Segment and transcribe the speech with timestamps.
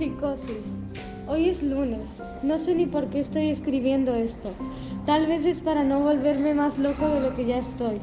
[0.00, 0.80] Psicosis.
[1.28, 2.22] Hoy es lunes.
[2.42, 4.50] No sé ni por qué estoy escribiendo esto.
[5.04, 7.98] Tal vez es para no volverme más loco de lo que ya estoy.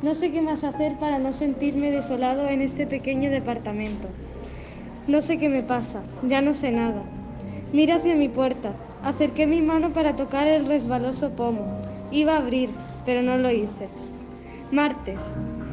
[0.00, 4.08] No sé qué más hacer para no sentirme desolado en este pequeño departamento.
[5.08, 6.00] No sé qué me pasa.
[6.26, 7.02] Ya no sé nada.
[7.70, 8.72] Miro hacia mi puerta.
[9.02, 11.82] Acerqué mi mano para tocar el resbaloso pomo.
[12.12, 12.70] Iba a abrir,
[13.04, 13.90] pero no lo hice.
[14.72, 15.20] Martes.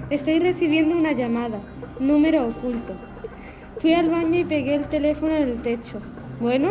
[0.09, 1.61] Estoy recibiendo una llamada.
[2.02, 2.95] Número oculto.
[3.83, 5.99] Fui al baño y pegué el teléfono en el techo.
[6.39, 6.69] Bueno,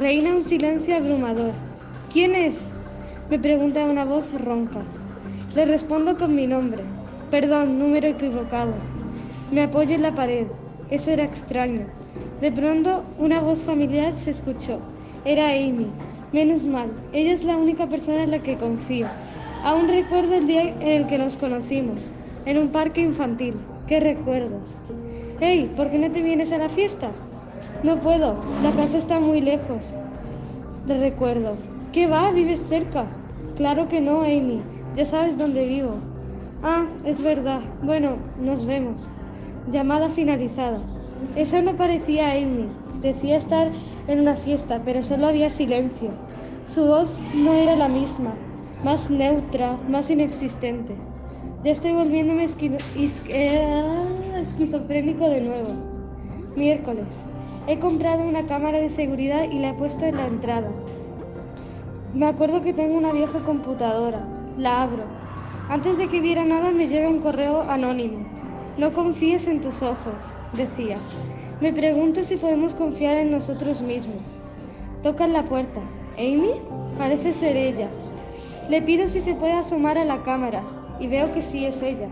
[0.00, 1.52] reina un silencio abrumador.
[2.10, 2.70] ¿Quién es?
[3.28, 4.80] Me pregunta una voz ronca.
[5.54, 6.84] Le respondo con mi nombre.
[7.30, 8.72] Perdón, número equivocado.
[9.52, 10.46] Me apoyo en la pared.
[10.88, 11.86] Eso era extraño.
[12.40, 14.80] De pronto, una voz familiar se escuchó.
[15.26, 15.92] Era Amy.
[16.32, 19.10] Menos mal, ella es la única persona en la que confío.
[19.60, 22.14] Aún recuerdo el día en el que nos conocimos,
[22.46, 23.66] en un parque infantil.
[23.86, 24.78] ¿Qué recuerdos?
[25.38, 27.10] Hey, ¿por qué no te vienes a la fiesta?
[27.82, 29.92] No puedo, la casa está muy lejos.
[30.86, 31.56] Le recuerdo.
[31.92, 32.30] ¿Qué va?
[32.30, 33.04] ¿Vives cerca?
[33.56, 34.62] Claro que no, Amy.
[34.96, 35.96] Ya sabes dónde vivo.
[36.62, 37.60] Ah, es verdad.
[37.82, 38.96] Bueno, nos vemos.
[39.70, 40.78] Llamada finalizada.
[41.36, 42.68] Esa no parecía Amy.
[43.02, 43.68] Decía estar
[44.08, 46.08] en una fiesta, pero solo había silencio.
[46.66, 48.32] Su voz no era la misma,
[48.82, 50.94] más neutra, más inexistente.
[51.62, 52.44] Ya estoy volviéndome
[54.66, 55.68] esquizofrénico de nuevo.
[56.56, 57.06] Miércoles.
[57.68, 60.70] He comprado una cámara de seguridad y la he puesto en la entrada.
[62.14, 64.26] Me acuerdo que tengo una vieja computadora.
[64.58, 65.04] La abro.
[65.68, 68.26] Antes de que viera nada me llega un correo anónimo.
[68.76, 70.96] No confíes en tus ojos, decía.
[71.60, 74.22] Me pregunto si podemos confiar en nosotros mismos.
[75.04, 75.80] Tocan la puerta.
[76.18, 76.54] ¿Amy?
[76.98, 77.88] Parece ser ella.
[78.68, 80.64] Le pido si se puede asomar a la cámara
[80.98, 82.08] y veo que sí es ella.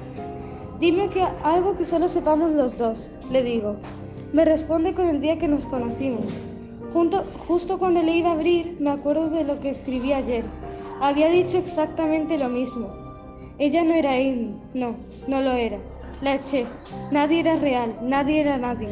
[0.80, 3.76] Dime que algo que solo sepamos los dos, le digo.
[4.32, 6.40] Me responde con el día que nos conocimos.
[6.92, 10.44] Junto, justo cuando le iba a abrir, me acuerdo de lo que escribí ayer.
[11.00, 12.88] Había dicho exactamente lo mismo.
[13.58, 14.96] Ella no era Amy, no,
[15.28, 15.78] no lo era.
[16.20, 16.66] La eché.
[17.12, 18.88] Nadie era real, nadie era nadie.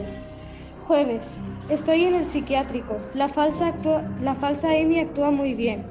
[0.87, 1.37] Jueves.
[1.69, 2.97] Estoy en el psiquiátrico.
[3.15, 3.75] La falsa,
[4.21, 5.84] la falsa Amy actúa muy bien.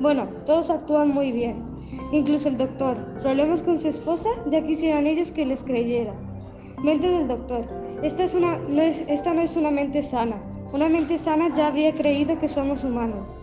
[0.00, 1.67] Bueno, todos actúan muy bien.
[2.12, 2.96] Incluso el doctor.
[3.22, 4.28] ¿Problemas con su esposa?
[4.50, 6.14] Ya quisieran ellos que les creyera.
[6.82, 7.66] Mente del doctor.
[8.02, 10.36] Esta, es una, no es, esta no es una mente sana.
[10.72, 13.36] Una mente sana ya habría creído que somos humanos.